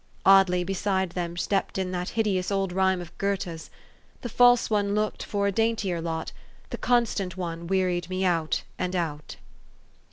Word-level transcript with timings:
Oddly 0.25 0.63
beside 0.63 1.11
them 1.11 1.37
stepped 1.37 1.77
in 1.77 1.91
that 1.91 2.09
hideous 2.17 2.51
old 2.51 2.73
rhyme 2.73 3.01
of 3.01 3.15
Goethe's," 3.19 3.69
The 4.23 4.29
false 4.29 4.67
one 4.67 4.95
looked 4.95 5.21
for 5.21 5.45
a 5.45 5.51
daintier 5.51 6.01
lot; 6.01 6.31
The 6.71 6.79
constant 6.79 7.37
one 7.37 7.67
wearied 7.67 8.09
me 8.09 8.25
out 8.25 8.63
and 8.79 8.95
out." 8.95 9.35